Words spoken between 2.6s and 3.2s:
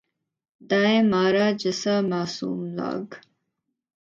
log